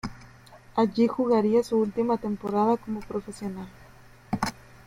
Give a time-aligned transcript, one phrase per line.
[0.75, 3.67] Allí jugaría su última temporada como profesional.